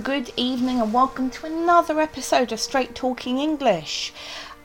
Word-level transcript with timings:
Good 0.00 0.32
evening, 0.38 0.80
and 0.80 0.90
welcome 0.90 1.28
to 1.28 1.46
another 1.46 2.00
episode 2.00 2.50
of 2.50 2.60
Straight 2.60 2.94
Talking 2.94 3.38
English. 3.38 4.14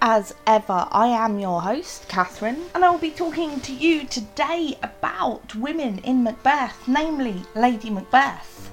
As 0.01 0.33
ever, 0.47 0.87
I 0.89 1.07
am 1.07 1.37
your 1.37 1.61
host, 1.61 2.07
Catherine, 2.07 2.63
and 2.73 2.83
I 2.83 2.89
will 2.89 2.97
be 2.97 3.11
talking 3.11 3.59
to 3.59 3.73
you 3.73 4.05
today 4.05 4.77
about 4.81 5.53
women 5.53 5.99
in 5.99 6.23
Macbeth, 6.23 6.87
namely 6.87 7.43
Lady 7.55 7.89
Macbeth. 7.89 8.71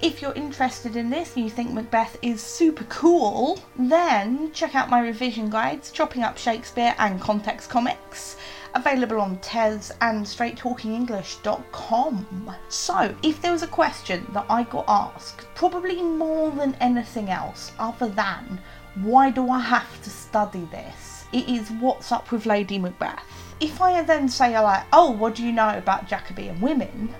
If 0.00 0.22
you're 0.22 0.32
interested 0.34 0.94
in 0.94 1.10
this 1.10 1.34
and 1.34 1.44
you 1.44 1.50
think 1.50 1.72
Macbeth 1.72 2.16
is 2.22 2.40
super 2.40 2.84
cool, 2.84 3.58
then 3.76 4.52
check 4.52 4.76
out 4.76 4.88
my 4.88 5.00
revision 5.00 5.50
guides, 5.50 5.90
Chopping 5.90 6.22
Up 6.22 6.38
Shakespeare 6.38 6.94
and 6.98 7.20
Context 7.20 7.68
Comics 7.68 8.36
available 8.76 9.20
on 9.20 9.38
Tez 9.38 9.90
and 10.00 10.24
straighttalkingenglish.com. 10.24 12.54
So, 12.68 13.14
if 13.22 13.42
there 13.42 13.52
was 13.52 13.62
a 13.62 13.68
question 13.68 14.26
that 14.32 14.46
I 14.48 14.62
got 14.64 14.84
asked, 14.86 15.46
probably 15.54 16.02
more 16.02 16.50
than 16.50 16.74
anything 16.80 17.30
else, 17.30 17.72
other 17.78 18.08
than 18.08 18.60
why 18.96 19.30
do 19.30 19.48
I 19.50 19.58
have 19.58 20.02
to 20.02 20.10
study 20.10 20.66
this? 20.70 21.24
It 21.32 21.48
is 21.48 21.70
what's 21.72 22.12
up 22.12 22.30
with 22.30 22.46
Lady 22.46 22.78
Macbeth. 22.78 23.24
If 23.60 23.80
I 23.80 24.02
then 24.02 24.28
say 24.28 24.58
like, 24.60 24.84
oh, 24.92 25.10
what 25.10 25.34
do 25.34 25.42
you 25.42 25.52
know 25.52 25.76
about 25.76 26.06
Jacobean 26.06 26.60
women? 26.60 27.12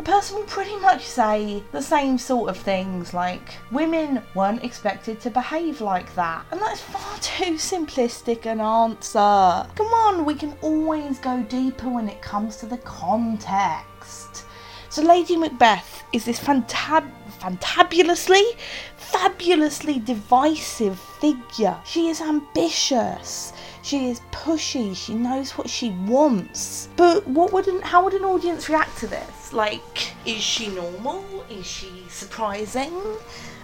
The 0.00 0.10
person 0.10 0.36
will 0.36 0.44
pretty 0.44 0.76
much 0.76 1.04
say 1.04 1.62
the 1.72 1.82
same 1.82 2.16
sort 2.16 2.48
of 2.48 2.56
things 2.56 3.12
like 3.12 3.52
women 3.70 4.22
weren't 4.34 4.64
expected 4.64 5.20
to 5.20 5.28
behave 5.28 5.82
like 5.82 6.14
that. 6.14 6.46
And 6.50 6.58
that's 6.58 6.80
far 6.80 7.18
too 7.20 7.56
simplistic 7.56 8.46
an 8.46 8.62
answer. 8.62 9.68
Come 9.74 9.92
on, 9.92 10.24
we 10.24 10.34
can 10.34 10.56
always 10.62 11.18
go 11.18 11.42
deeper 11.42 11.90
when 11.90 12.08
it 12.08 12.22
comes 12.22 12.56
to 12.58 12.66
the 12.66 12.78
context. 12.78 14.46
So, 14.88 15.02
Lady 15.02 15.36
Macbeth 15.36 16.02
is 16.14 16.24
this 16.24 16.40
fantab- 16.40 17.12
fantabulously, 17.38 18.56
fabulously 18.96 19.98
divisive 19.98 20.98
figure. 20.98 21.76
She 21.84 22.08
is 22.08 22.22
ambitious. 22.22 23.52
She 23.82 24.08
is 24.08 24.22
pushy. 24.32 24.96
She 24.96 25.12
knows 25.12 25.58
what 25.58 25.68
she 25.68 25.90
wants. 25.90 26.88
But 26.96 27.26
what 27.28 27.52
would 27.52 27.68
an, 27.68 27.82
how 27.82 28.02
would 28.04 28.14
an 28.14 28.24
audience 28.24 28.70
react 28.70 28.96
to 29.00 29.06
this? 29.06 29.39
Like, 29.52 30.12
is 30.24 30.42
she 30.42 30.68
normal? 30.68 31.39
Is 31.50 31.66
she 31.66 32.04
surprising? 32.08 32.92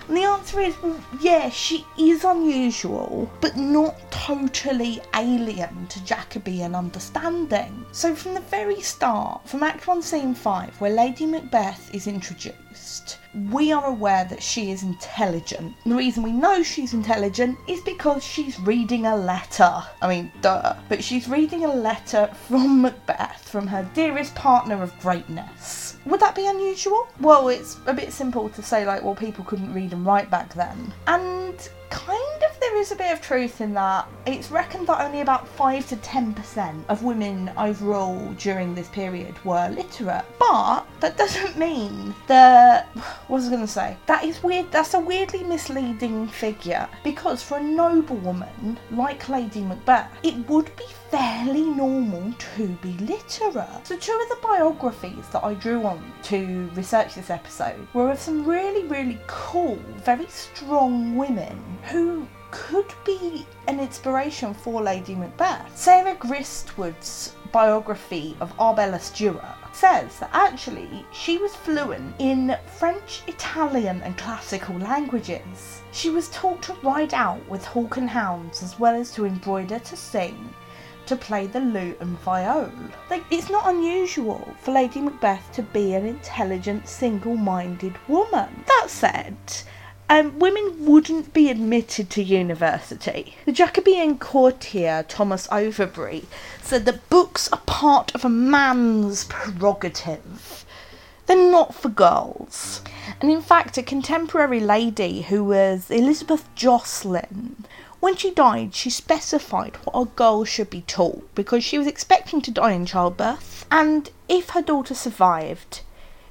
And 0.08 0.16
the 0.16 0.22
answer 0.22 0.60
is, 0.60 0.80
well, 0.82 1.00
yeah, 1.20 1.48
she 1.50 1.84
is 1.98 2.24
unusual, 2.24 3.30
but 3.40 3.56
not 3.56 4.10
totally 4.10 5.00
alien 5.14 5.86
to 5.88 6.04
Jacobean 6.04 6.74
understanding. 6.74 7.84
So 7.92 8.14
from 8.14 8.34
the 8.34 8.40
very 8.40 8.80
start, 8.80 9.48
from 9.48 9.64
Act 9.64 9.86
1, 9.86 10.02
Scene 10.02 10.34
5, 10.34 10.80
where 10.80 10.92
Lady 10.92 11.26
Macbeth 11.26 11.92
is 11.92 12.06
introduced, 12.06 13.18
we 13.50 13.72
are 13.72 13.86
aware 13.86 14.24
that 14.26 14.42
she 14.42 14.70
is 14.70 14.82
intelligent. 14.82 15.74
The 15.84 15.94
reason 15.94 16.22
we 16.22 16.32
know 16.32 16.62
she's 16.62 16.94
intelligent 16.94 17.58
is 17.68 17.80
because 17.80 18.22
she's 18.24 18.60
reading 18.60 19.06
a 19.06 19.16
letter. 19.16 19.82
I 20.00 20.08
mean, 20.08 20.32
duh. 20.40 20.74
But 20.88 21.02
she's 21.02 21.28
reading 21.28 21.64
a 21.64 21.74
letter 21.74 22.30
from 22.48 22.80
Macbeth, 22.82 23.48
from 23.48 23.66
her 23.66 23.88
dearest 23.92 24.34
partner 24.34 24.82
of 24.82 24.98
greatness. 25.00 25.96
Would 26.06 26.20
that 26.20 26.36
be 26.36 26.46
unusual? 26.46 27.08
Well, 27.20 27.48
it's 27.48 27.75
a 27.86 27.94
bit 27.94 28.12
simple 28.12 28.48
to 28.48 28.62
say, 28.62 28.86
like, 28.86 29.02
well, 29.02 29.14
people 29.14 29.44
couldn't 29.44 29.72
read 29.72 29.92
and 29.92 30.05
write 30.05 30.30
back 30.30 30.55
then. 30.55 30.92
And 31.06 31.69
kind 31.91 32.42
of 32.42 32.58
there 32.60 32.77
is 32.77 32.92
a 32.92 32.96
bit 32.96 33.12
of 33.12 33.20
truth 33.20 33.60
in 33.60 33.74
that. 33.74 34.08
It's 34.27 34.50
reckoned 34.50 34.86
that 34.88 35.00
only 35.05 35.20
about 35.20 35.46
5 35.48 35.88
to 35.88 35.97
10% 35.97 36.84
of 36.88 37.02
women 37.02 37.50
overall 37.56 38.32
during 38.34 38.74
this 38.74 38.88
period 38.88 39.42
were 39.44 39.69
literate. 39.69 40.24
But 40.38 40.84
that 41.00 41.16
doesn't 41.16 41.58
mean 41.58 42.14
that. 42.27 42.88
What 43.27 43.38
was 43.38 43.48
I 43.48 43.50
going 43.50 43.62
to 43.62 43.66
say? 43.66 43.97
That 44.06 44.24
is 44.24 44.42
weird. 44.42 44.70
That's 44.70 44.94
a 44.94 45.00
weirdly 45.00 45.42
misleading 45.42 46.28
figure 46.28 46.88
because 47.02 47.42
for 47.42 47.58
a 47.58 47.62
noble 47.62 48.16
woman 48.16 48.78
like 48.92 49.28
Lady 49.28 49.62
Macbeth, 49.62 50.10
it 50.22 50.48
would 50.48 50.74
be 50.77 50.84
fairly 51.10 51.62
normal 51.62 52.32
to 52.32 52.69
be 52.82 52.92
literate. 52.98 53.86
So, 53.86 53.97
two 53.97 54.19
of 54.22 54.28
the 54.28 54.38
biographies 54.42 55.28
that 55.32 55.44
I 55.44 55.54
drew 55.54 55.84
on 55.84 56.12
to 56.25 56.70
research 56.75 57.14
this 57.14 57.31
episode 57.31 57.86
were 57.94 58.10
of 58.10 58.19
some 58.19 58.44
really, 58.44 58.86
really 58.86 59.19
cool, 59.26 59.78
very 60.04 60.26
strong 60.26 61.16
women 61.16 61.58
who 61.91 62.26
could 62.50 62.92
be 63.04 63.47
an 63.66 63.81
inspiration 63.81 64.54
for 64.54 64.82
Lady 64.82 65.14
Macbeth. 65.14 65.76
Sarah 65.76 66.14
Gristwood's 66.14 67.34
biography 67.52 68.36
of 68.41 68.52
Arbella 68.58 68.98
Stuart 69.00 69.42
says 69.72 70.19
that 70.19 70.31
actually 70.32 71.04
she 71.12 71.38
was 71.38 71.54
fluent 71.54 72.14
in 72.19 72.56
French, 72.78 73.22
Italian, 73.26 74.00
and 74.02 74.16
classical 74.16 74.76
languages. 74.78 75.82
She 75.92 76.10
was 76.10 76.28
taught 76.31 76.62
to 76.62 76.75
ride 76.82 77.14
out 77.14 77.47
with 77.48 77.64
hawk 77.64 77.98
and 77.98 78.08
hounds 78.08 78.62
as 78.62 78.78
well 78.78 78.94
as 78.94 79.12
to 79.12 79.26
embroider, 79.26 79.78
to 79.78 79.97
sing, 79.97 80.54
to 81.06 81.17
play 81.17 81.47
the 81.47 81.61
lute 81.61 81.99
and 82.00 82.19
viol. 82.21 82.71
Like, 83.11 83.25
it's 83.31 83.50
not 83.50 83.69
unusual 83.69 84.55
for 84.61 84.72
Lady 84.72 85.00
Macbeth 85.00 85.53
to 85.53 85.62
be 85.62 85.94
an 85.94 86.06
intelligent, 86.06 86.89
single 86.89 87.37
minded 87.37 87.94
woman. 88.09 88.65
That 88.67 88.87
said, 88.89 89.37
um, 90.09 90.39
women 90.39 90.87
wouldn't 90.87 91.33
be 91.33 91.50
admitted 91.50 92.11
to 92.11 92.22
university. 92.22 93.37
The 93.44 93.53
Jacobean 93.53 94.19
courtier 94.19 95.05
Thomas 95.09 95.49
Overbury 95.50 96.27
said 96.62 96.84
that 96.84 97.11
books 97.11 97.49
are 97.53 97.62
part 97.67 98.15
of 98.15 98.25
a 98.25 98.28
man's 98.28 99.25
prerogative. 99.25 100.65
They're 101.27 101.50
not 101.50 101.75
for 101.75 101.88
girls. 101.88 102.83
And 103.21 103.33
in 103.33 103.43
fact, 103.43 103.78
a 103.78 103.83
contemporary 103.83 104.61
lady 104.61 105.23
who 105.23 105.43
was 105.43 105.91
Elizabeth 105.91 106.49
Jocelyn 106.55 107.65
when 108.00 108.16
she 108.16 108.30
died, 108.30 108.74
she 108.74 108.90
specified 108.90 109.76
what 109.84 110.00
a 110.00 110.04
girl 110.16 110.44
should 110.44 110.70
be 110.70 110.82
taught 110.82 111.34
because 111.34 111.64
she 111.64 111.78
was 111.78 111.86
expecting 111.86 112.40
to 112.42 112.50
die 112.50 112.72
in 112.72 112.86
childbirth, 112.86 113.66
and 113.70 114.10
if 114.28 114.50
her 114.50 114.62
daughter 114.62 114.94
survived, 114.94 115.80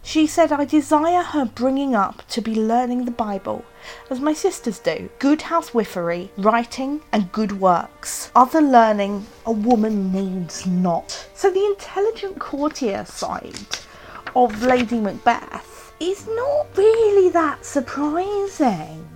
she 0.05 0.27
said, 0.27 0.51
I 0.51 0.65
desire 0.65 1.23
her 1.23 1.45
bringing 1.45 1.95
up 1.95 2.27
to 2.27 2.39
be 2.39 2.53
learning 2.53 3.05
the 3.05 3.11
Bible, 3.11 3.65
as 4.11 4.19
my 4.19 4.33
sisters 4.33 4.77
do 4.77 5.09
good 5.17 5.39
housewifery, 5.39 6.29
writing, 6.37 7.01
and 7.11 7.31
good 7.31 7.59
works. 7.59 8.29
Other 8.35 8.61
learning 8.61 9.25
a 9.47 9.51
woman 9.51 10.11
needs 10.11 10.67
not. 10.67 11.27
So 11.33 11.49
the 11.49 11.65
intelligent 11.65 12.37
courtier 12.37 13.03
side 13.05 13.79
of 14.35 14.61
Lady 14.61 14.99
Macbeth 14.99 15.93
is 15.99 16.27
not 16.27 16.67
really 16.77 17.29
that 17.29 17.65
surprising. 17.65 19.14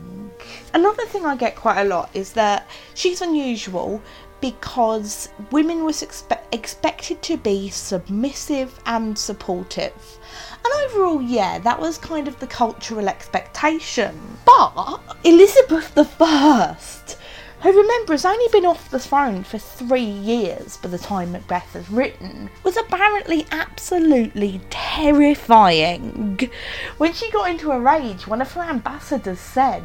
Another 0.74 1.06
thing 1.06 1.25
I 1.25 1.35
get 1.35 1.56
quite 1.56 1.81
a 1.81 1.85
lot 1.85 2.09
is 2.13 2.34
that 2.34 2.68
she's 2.94 3.22
unusual 3.22 4.02
because 4.41 5.30
women 5.52 5.84
was 5.84 6.02
expe- 6.02 6.41
expected 6.52 7.22
to 7.24 7.38
be 7.38 7.69
submissive 7.69 8.79
and 8.85 9.18
supportive. 9.18 10.19
And 10.63 10.74
overall, 10.85 11.22
yeah, 11.22 11.59
that 11.59 11.79
was 11.79 11.97
kind 11.97 12.28
of 12.28 12.40
the 12.40 12.47
cultural 12.47 13.09
expectation. 13.09 14.18
But 14.46 15.02
Elizabeth 15.24 15.97
I, 15.97 16.78
who 17.62 17.78
remember 17.78 18.13
has 18.13 18.25
only 18.25 18.47
been 18.52 18.66
off 18.66 18.90
the 18.90 19.00
throne 19.00 19.44
for 19.44 19.58
three 19.58 20.00
years 20.02 20.78
by 20.78 20.88
the 20.88 20.97
time 20.97 21.34
Macbeth 21.34 21.75
is 21.75 21.90
written, 21.90 22.50
was 22.63 22.78
apparently 22.78 23.46
absolutely 23.52 24.62
terrifying. 24.69 26.50
When 26.97 27.12
she 27.13 27.29
got 27.31 27.50
into 27.50 27.72
a 27.72 27.79
rage, 27.79 28.28
one 28.28 28.41
of 28.41 28.53
her 28.53 28.62
ambassadors 28.62 29.40
said, 29.40 29.84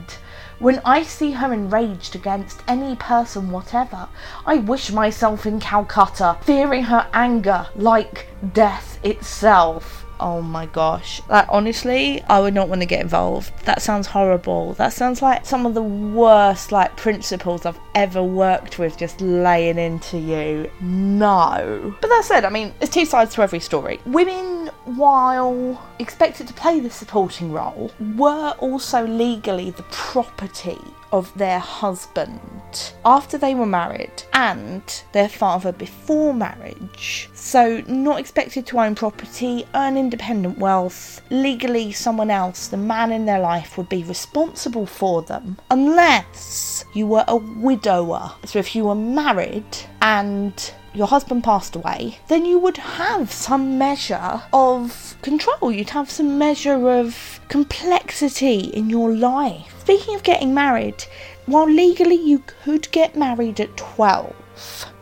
when 0.58 0.80
I 0.84 1.02
see 1.02 1.32
her 1.32 1.52
enraged 1.52 2.14
against 2.14 2.62
any 2.68 2.96
person 2.96 3.50
whatever, 3.50 4.08
I 4.46 4.56
wish 4.56 4.92
myself 4.92 5.46
in 5.46 5.60
Calcutta, 5.60 6.38
fearing 6.42 6.84
her 6.84 7.08
anger 7.12 7.66
like 7.76 8.28
death 8.52 8.98
itself. 9.04 10.04
Oh 10.20 10.40
my 10.40 10.66
gosh. 10.66 11.20
Like, 11.28 11.46
honestly, 11.48 12.22
I 12.28 12.38
would 12.38 12.54
not 12.54 12.68
want 12.68 12.80
to 12.82 12.86
get 12.86 13.00
involved. 13.00 13.52
That 13.64 13.82
sounds 13.82 14.06
horrible. 14.06 14.74
That 14.74 14.92
sounds 14.92 15.20
like 15.20 15.44
some 15.44 15.66
of 15.66 15.74
the 15.74 15.82
worst, 15.82 16.70
like, 16.70 16.96
principles 16.96 17.66
I've 17.66 17.80
ever 17.96 18.22
worked 18.22 18.78
with 18.78 18.96
just 18.96 19.20
laying 19.20 19.76
into 19.76 20.16
you. 20.18 20.70
No. 20.80 21.94
But 22.00 22.08
that 22.08 22.24
said, 22.24 22.44
I 22.44 22.48
mean, 22.48 22.72
there's 22.78 22.90
two 22.90 23.04
sides 23.04 23.34
to 23.34 23.42
every 23.42 23.58
story. 23.58 24.00
Women, 24.06 24.53
while 24.84 25.82
expected 25.98 26.46
to 26.48 26.54
play 26.54 26.80
the 26.80 26.90
supporting 26.90 27.52
role, 27.52 27.90
were 28.16 28.50
also 28.58 29.06
legally 29.06 29.70
the 29.70 29.82
property 29.84 30.78
of 31.12 31.32
their 31.38 31.60
husband 31.60 32.92
after 33.04 33.38
they 33.38 33.54
were 33.54 33.66
married 33.66 34.24
and 34.32 35.04
their 35.12 35.28
father 35.28 35.70
before 35.70 36.34
marriage. 36.34 37.30
So, 37.34 37.82
not 37.86 38.18
expected 38.18 38.66
to 38.66 38.80
own 38.80 38.96
property, 38.96 39.64
earn 39.74 39.96
independent 39.96 40.58
wealth. 40.58 41.20
Legally, 41.30 41.92
someone 41.92 42.30
else, 42.30 42.66
the 42.66 42.76
man 42.76 43.12
in 43.12 43.26
their 43.26 43.38
life, 43.38 43.78
would 43.78 43.88
be 43.88 44.02
responsible 44.02 44.86
for 44.86 45.22
them 45.22 45.56
unless 45.70 46.84
you 46.94 47.06
were 47.06 47.24
a 47.28 47.36
widower. 47.36 48.32
So, 48.44 48.58
if 48.58 48.74
you 48.74 48.86
were 48.86 48.96
married 48.96 49.64
and 50.02 50.72
your 50.94 51.08
husband 51.08 51.42
passed 51.42 51.74
away, 51.74 52.18
then 52.28 52.44
you 52.44 52.58
would 52.58 52.76
have 52.76 53.32
some 53.32 53.76
measure 53.76 54.42
of 54.52 55.16
control. 55.22 55.72
You'd 55.72 55.90
have 55.90 56.10
some 56.10 56.38
measure 56.38 56.88
of 56.88 57.40
complexity 57.48 58.60
in 58.60 58.88
your 58.88 59.12
life. 59.12 59.74
Speaking 59.80 60.14
of 60.14 60.22
getting 60.22 60.54
married, 60.54 61.04
while 61.46 61.68
legally 61.68 62.14
you 62.14 62.42
could 62.46 62.90
get 62.92 63.16
married 63.16 63.60
at 63.60 63.76
12, 63.76 64.34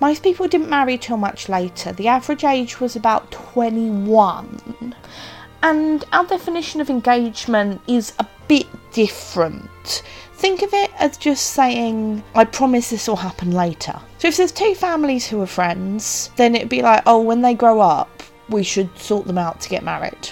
most 0.01 0.23
people 0.23 0.49
didn't 0.49 0.71
marry 0.71 0.97
till 0.97 1.19
much 1.19 1.49
later. 1.49 1.93
The 1.93 2.09
average 2.09 2.45
age 2.45 2.81
was 2.81 2.97
about 2.97 3.31
21. 3.31 4.95
And 5.63 6.05
our 6.13 6.25
definition 6.25 6.81
of 6.81 6.91
engagement 6.91 7.81
is 7.87 8.15
a 8.19 8.27
bit 8.49 8.67
different. 8.93 10.03
Think 10.43 10.63
of 10.63 10.75
it 10.75 10.91
as 10.99 11.17
just 11.19 11.53
saying, 11.53 12.21
I 12.35 12.43
promise 12.43 12.91
this 12.91 13.07
will 13.07 13.15
happen 13.15 13.53
later. 13.53 13.95
So 14.19 14.27
if 14.27 14.37
there's 14.37 14.51
two 14.51 14.75
families 14.75 15.25
who 15.25 15.41
are 15.41 15.47
friends, 15.47 16.31
then 16.35 16.57
it'd 16.57 16.69
be 16.69 16.83
like, 16.83 17.05
oh, 17.07 17.21
when 17.21 17.43
they 17.43 17.55
grow 17.55 17.79
up, 17.79 18.25
we 18.49 18.65
should 18.65 18.91
sort 18.99 19.29
them 19.29 19.39
out 19.39 19.61
to 19.61 19.69
get 19.69 19.85
married. 19.85 20.31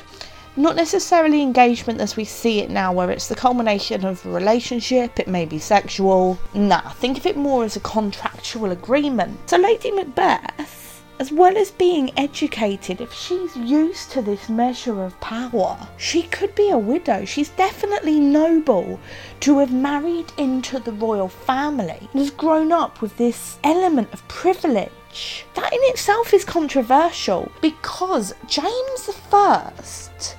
Not 0.57 0.75
necessarily 0.75 1.43
engagement 1.43 2.01
as 2.01 2.17
we 2.17 2.25
see 2.25 2.59
it 2.59 2.71
now, 2.71 2.93
where 2.93 3.12
it's 3.12 3.29
the 3.29 3.37
culmination 3.37 4.05
of 4.05 4.27
a 4.27 4.31
relationship, 4.31 5.21
it 5.21 5.29
may 5.29 5.45
be 5.45 5.61
sexual. 5.61 6.37
Nah, 6.55 6.91
think 6.95 7.17
of 7.17 7.27
it 7.27 7.37
more 7.37 7.62
as 7.62 7.77
a 7.77 7.81
contractual 7.81 8.73
agreement. 8.73 9.39
So, 9.49 9.59
Lady 9.59 9.93
Macbeth 9.93 10.80
as 11.21 11.31
well 11.31 11.59
as 11.59 11.71
being 11.71 12.11
educated, 12.17 12.99
if 12.99 13.13
she's 13.13 13.55
used 13.55 14.11
to 14.11 14.23
this 14.23 14.49
measure 14.49 15.05
of 15.05 15.21
power, 15.21 15.87
she 15.99 16.23
could 16.23 16.55
be 16.55 16.71
a 16.71 16.79
widow. 16.79 17.27
She's 17.27 17.51
definitely 17.51 18.19
noble 18.19 18.99
to 19.41 19.59
have 19.59 19.71
married 19.71 20.33
into 20.39 20.79
the 20.79 20.93
royal 20.93 21.29
family 21.29 22.09
and 22.13 22.21
has 22.21 22.31
grown 22.31 22.73
up 22.73 23.03
with 23.03 23.19
this 23.19 23.59
element 23.63 24.11
of 24.15 24.27
privilege. 24.29 25.45
That 25.57 25.75
in 25.75 25.81
itself 25.83 26.33
is 26.33 26.45
controversial 26.45 27.53
because 27.61 28.33
James 28.47 29.11
I, 29.31 29.73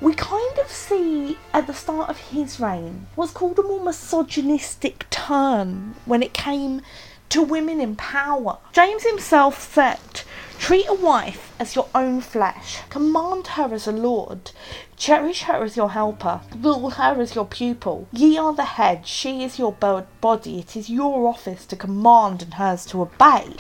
we 0.01 0.16
kind 0.16 0.57
of 0.57 0.72
see 0.72 1.38
at 1.54 1.68
the 1.68 1.74
start 1.75 2.10
of 2.10 2.18
his 2.18 2.60
reign, 2.60 3.06
was 3.16 3.30
called 3.30 3.60
a 3.60 3.63
more 3.63 3.83
misogynistic 3.83 5.07
turn 5.12 5.94
when 6.06 6.24
it 6.24 6.33
came 6.33 6.81
to 7.30 7.44
women 7.44 7.80
in 7.80 7.95
power. 7.95 8.57
James 8.74 9.04
himself 9.04 9.62
said, 9.74 10.00
Treat 10.61 10.87
a 10.87 10.93
wife 10.93 11.53
as 11.59 11.75
your 11.75 11.87
own 11.95 12.21
flesh, 12.21 12.81
command 12.89 13.47
her 13.47 13.73
as 13.73 13.87
a 13.87 13.91
lord, 13.91 14.51
cherish 14.95 15.41
her 15.41 15.63
as 15.63 15.75
your 15.75 15.89
helper, 15.89 16.41
rule 16.55 16.91
her 16.91 17.19
as 17.19 17.33
your 17.33 17.47
pupil. 17.47 18.07
Ye 18.13 18.37
are 18.37 18.53
the 18.53 18.63
head, 18.63 19.07
she 19.07 19.43
is 19.43 19.57
your 19.57 19.71
body, 19.71 20.59
it 20.59 20.75
is 20.75 20.87
your 20.87 21.27
office 21.27 21.65
to 21.65 21.75
command 21.75 22.43
and 22.43 22.53
hers 22.53 22.85
to 22.85 23.01
obey. 23.01 23.55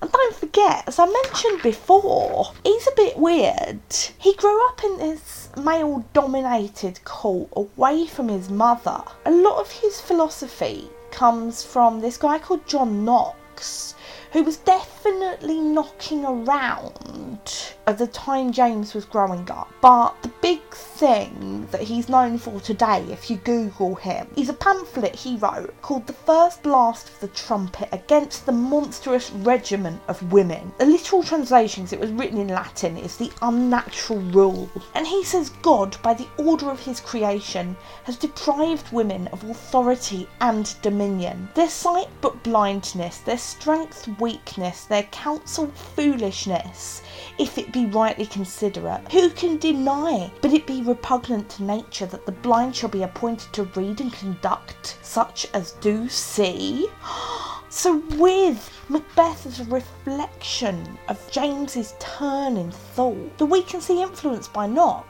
And 0.00 0.10
don't 0.10 0.34
forget, 0.34 0.84
as 0.88 0.98
I 0.98 1.04
mentioned 1.04 1.60
before, 1.62 2.52
he's 2.64 2.86
a 2.86 2.96
bit 2.96 3.18
weird. 3.18 3.82
He 4.18 4.34
grew 4.34 4.66
up 4.68 4.82
in 4.82 4.96
this 4.96 5.50
male 5.58 6.06
dominated 6.14 7.04
cult 7.04 7.50
away 7.54 8.06
from 8.06 8.28
his 8.28 8.48
mother. 8.48 9.04
A 9.26 9.30
lot 9.30 9.60
of 9.60 9.70
his 9.70 10.00
philosophy 10.00 10.88
comes 11.10 11.62
from 11.62 12.00
this 12.00 12.16
guy 12.16 12.38
called 12.38 12.66
John 12.66 13.04
Knox 13.04 13.94
who 14.34 14.42
was 14.42 14.56
definitely 14.56 15.60
knocking 15.60 16.24
around 16.24 17.72
at 17.86 17.98
the 17.98 18.06
time 18.06 18.50
James 18.50 18.94
was 18.94 19.04
growing 19.04 19.48
up. 19.50 19.72
But 19.80 20.20
the 20.22 20.32
big 20.40 20.60
thing 20.72 21.68
that 21.70 21.82
he's 21.82 22.08
known 22.08 22.38
for 22.38 22.58
today, 22.60 23.06
if 23.10 23.30
you 23.30 23.36
Google 23.36 23.94
him, 23.94 24.26
is 24.36 24.48
a 24.48 24.54
pamphlet 24.54 25.14
he 25.14 25.36
wrote 25.36 25.74
called 25.82 26.06
The 26.06 26.14
First 26.14 26.62
Blast 26.62 27.10
of 27.10 27.20
the 27.20 27.28
Trumpet 27.28 27.88
Against 27.92 28.46
the 28.46 28.52
Monstrous 28.52 29.30
Regiment 29.30 30.00
of 30.08 30.32
Women. 30.32 30.72
The 30.78 30.86
literal 30.86 31.22
translation, 31.22 31.84
because 31.84 31.92
it 31.92 32.00
was 32.00 32.10
written 32.10 32.38
in 32.38 32.48
Latin, 32.48 32.96
is 32.96 33.16
the 33.16 33.30
unnatural 33.42 34.20
rule. 34.20 34.68
And 34.94 35.06
he 35.06 35.22
says 35.22 35.50
God, 35.62 35.96
by 36.02 36.14
the 36.14 36.28
order 36.38 36.70
of 36.70 36.80
his 36.80 37.00
creation, 37.00 37.76
has 38.04 38.16
deprived 38.16 38.92
women 38.92 39.28
of 39.28 39.44
authority 39.44 40.26
and 40.40 40.74
dominion. 40.82 41.48
Their 41.54 41.68
sight 41.68 42.08
but 42.20 42.42
blindness, 42.42 43.18
their 43.18 43.38
strength 43.38 44.08
weakness, 44.24 44.84
their 44.84 45.02
counsel 45.02 45.66
foolishness, 45.66 47.02
if 47.38 47.58
it 47.58 47.74
be 47.74 47.84
rightly 47.84 48.24
considerate. 48.24 49.12
Who 49.12 49.28
can 49.28 49.58
deny? 49.58 50.32
But 50.40 50.54
it 50.54 50.66
be 50.66 50.80
repugnant 50.80 51.50
to 51.50 51.62
nature 51.62 52.06
that 52.06 52.24
the 52.24 52.32
blind 52.32 52.74
shall 52.74 52.88
be 52.88 53.02
appointed 53.02 53.52
to 53.52 53.64
read 53.76 54.00
and 54.00 54.10
conduct 54.14 54.96
such 55.02 55.46
as 55.52 55.72
do 55.72 56.08
see. 56.08 56.88
So, 57.70 58.04
with 58.18 58.70
Macbeth 58.88 59.46
as 59.46 59.58
a 59.58 59.64
reflection 59.64 60.96
of 61.08 61.28
James's 61.32 61.94
turn 61.98 62.56
in 62.56 62.70
thought 62.70 63.36
that 63.38 63.46
we 63.46 63.64
can 63.64 63.80
see 63.80 64.00
influenced 64.00 64.52
by 64.52 64.68
Knox, 64.68 65.08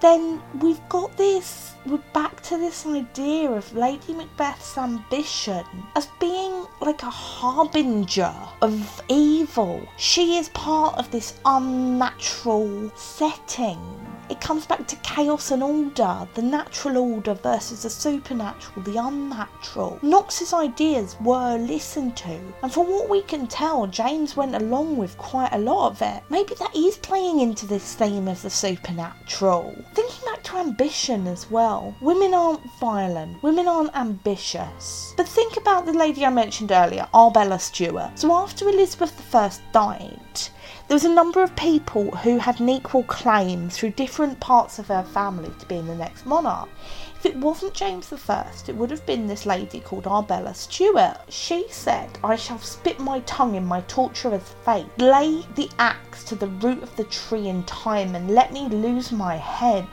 then 0.00 0.42
we've 0.60 0.88
got 0.88 1.16
this, 1.16 1.74
we're 1.86 1.98
back 2.12 2.40
to 2.42 2.56
this 2.56 2.86
idea 2.86 3.50
of 3.50 3.72
Lady 3.74 4.14
Macbeth's 4.14 4.78
ambition 4.78 5.64
as 5.96 6.08
being 6.18 6.66
like 6.80 7.02
a 7.02 7.10
harbinger 7.10 8.34
of 8.62 9.02
evil. 9.08 9.86
She 9.96 10.36
is 10.36 10.48
part 10.50 10.96
of 10.98 11.10
this 11.10 11.38
unnatural 11.44 12.90
setting 12.96 13.80
it 14.30 14.40
comes 14.40 14.66
back 14.66 14.86
to 14.86 14.96
chaos 14.96 15.50
and 15.50 15.62
order, 15.62 16.28
the 16.34 16.42
natural 16.42 16.98
order 16.98 17.34
versus 17.34 17.82
the 17.82 17.90
supernatural, 17.90 18.82
the 18.82 18.96
unnatural. 18.96 19.98
Knox's 20.02 20.52
ideas 20.52 21.16
were 21.20 21.56
listened 21.56 22.16
to, 22.18 22.40
and 22.62 22.72
from 22.72 22.86
what 22.88 23.08
we 23.08 23.22
can 23.22 23.46
tell, 23.46 23.86
James 23.86 24.36
went 24.36 24.54
along 24.54 24.96
with 24.96 25.18
quite 25.18 25.52
a 25.52 25.58
lot 25.58 25.90
of 25.90 26.02
it. 26.02 26.22
Maybe 26.30 26.54
that 26.54 26.74
is 26.74 26.96
playing 26.98 27.40
into 27.40 27.66
this 27.66 27.94
theme 27.94 28.28
of 28.28 28.40
the 28.42 28.50
supernatural. 28.50 29.74
Thinking 29.94 30.24
back 30.24 30.42
to 30.44 30.58
ambition 30.58 31.26
as 31.26 31.50
well. 31.50 31.94
Women 32.00 32.34
aren't 32.34 32.62
violent, 32.78 33.42
women 33.42 33.66
aren't 33.66 33.96
ambitious. 33.96 35.14
But 35.16 35.28
think 35.28 35.56
about 35.56 35.86
the 35.86 35.92
lady 35.92 36.24
I 36.24 36.30
mentioned 36.30 36.72
earlier, 36.72 37.08
Arbella 37.12 37.58
Stuart. 37.58 38.12
So 38.18 38.32
after 38.32 38.68
Elizabeth 38.68 39.34
I 39.34 39.50
died, 39.72 40.50
there 40.88 40.94
was 40.94 41.04
a 41.04 41.14
number 41.14 41.42
of 41.42 41.54
people 41.56 42.10
who 42.16 42.38
had 42.38 42.60
an 42.60 42.68
equal 42.68 43.04
claim 43.04 43.70
through 43.70 43.90
different 43.90 44.40
parts 44.40 44.78
of 44.78 44.88
her 44.88 45.04
family 45.04 45.50
to 45.58 45.66
being 45.66 45.86
the 45.86 45.94
next 45.94 46.26
monarch. 46.26 46.68
If 47.16 47.26
it 47.26 47.36
wasn't 47.36 47.74
James 47.74 48.12
I, 48.12 48.46
it 48.66 48.74
would 48.74 48.90
have 48.90 49.04
been 49.04 49.26
this 49.26 49.44
lady 49.46 49.80
called 49.80 50.06
Arbella 50.06 50.54
Stuart. 50.54 51.18
She 51.28 51.66
said, 51.70 52.18
I 52.24 52.36
shall 52.36 52.58
spit 52.58 52.98
my 52.98 53.20
tongue 53.20 53.54
in 53.54 53.66
my 53.66 53.82
torturer's 53.82 54.54
fate, 54.64 54.86
lay 54.96 55.44
the 55.54 55.68
axe 55.78 56.24
to 56.24 56.34
the 56.34 56.48
root 56.48 56.82
of 56.82 56.96
the 56.96 57.04
tree 57.04 57.48
in 57.48 57.62
time, 57.64 58.14
and 58.14 58.30
let 58.30 58.52
me 58.52 58.68
lose 58.68 59.12
my 59.12 59.36
head. 59.36 59.86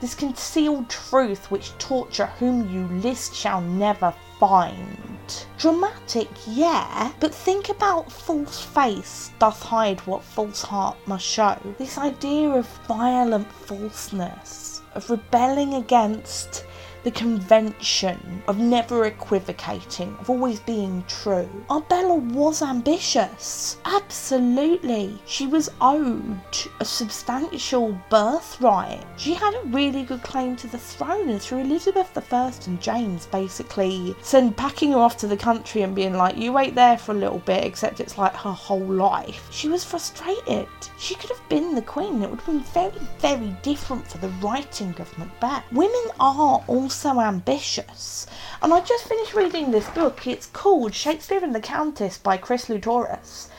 This 0.00 0.14
concealed 0.14 0.90
truth 0.90 1.50
which 1.50 1.70
torture 1.78 2.26
whom 2.38 2.68
you 2.68 2.86
list 2.98 3.34
shall 3.34 3.60
never 3.60 4.12
find. 4.38 5.46
Dramatic, 5.58 6.28
yeah, 6.46 7.12
but 7.18 7.34
think 7.34 7.70
about 7.70 8.12
false 8.12 8.60
face 8.62 9.30
doth 9.38 9.62
hide 9.62 10.00
what 10.00 10.22
false 10.22 10.62
heart 10.62 10.96
must 11.06 11.24
show. 11.24 11.56
This 11.78 11.96
idea 11.96 12.50
of 12.50 12.66
violent 12.86 13.50
falseness, 13.50 14.82
of 14.94 15.08
rebelling 15.08 15.74
against 15.74 16.64
the 17.04 17.10
convention 17.10 18.42
of 18.48 18.58
never 18.58 19.04
equivocating, 19.04 20.16
of 20.18 20.30
always 20.30 20.58
being 20.60 21.04
true. 21.06 21.48
Arbella 21.70 22.14
was 22.14 22.62
ambitious. 22.62 23.76
Absolutely. 23.84 25.18
She 25.26 25.46
was 25.46 25.70
owed 25.80 26.40
a 26.80 26.84
substantial 26.84 27.98
birthright. 28.08 29.04
She 29.16 29.34
had 29.34 29.54
a 29.54 29.66
really 29.66 30.02
good 30.02 30.22
claim 30.22 30.56
to 30.56 30.66
the 30.66 30.78
throne, 30.78 31.28
and 31.28 31.40
through 31.40 31.58
Elizabeth 31.58 32.16
I 32.16 32.52
and 32.66 32.80
James 32.80 33.26
basically 33.26 34.16
send 34.22 34.56
packing 34.56 34.92
her 34.92 34.98
off 34.98 35.18
to 35.18 35.26
the 35.26 35.36
country 35.36 35.82
and 35.82 35.94
being 35.94 36.14
like, 36.14 36.36
you 36.36 36.52
wait 36.52 36.74
there 36.74 36.96
for 36.96 37.12
a 37.12 37.18
little 37.18 37.40
bit, 37.40 37.64
except 37.64 38.00
it's 38.00 38.18
like 38.18 38.34
her 38.34 38.52
whole 38.52 38.80
life. 38.80 39.46
She 39.50 39.68
was 39.68 39.84
frustrated. 39.84 40.68
She 40.98 41.14
could 41.14 41.30
have 41.30 41.48
been 41.48 41.74
the 41.74 41.82
queen. 41.82 42.22
It 42.22 42.30
would 42.30 42.40
have 42.40 42.46
been 42.46 42.60
very, 42.60 42.92
very 43.18 43.54
different 43.62 44.06
for 44.06 44.18
the 44.18 44.28
writing 44.42 44.94
of 44.98 45.18
Macbeth. 45.18 45.64
Women 45.72 46.04
are 46.18 46.64
also 46.66 46.93
so 46.94 47.20
ambitious. 47.20 48.26
And 48.62 48.72
I 48.72 48.80
just 48.80 49.04
finished 49.04 49.34
reading 49.34 49.70
this 49.70 49.88
book. 49.90 50.26
It's 50.26 50.46
called 50.46 50.94
Shakespeare 50.94 51.42
and 51.42 51.54
the 51.54 51.60
Countess 51.60 52.18
by 52.18 52.36
Chris 52.36 52.68
Lewis 52.68 53.50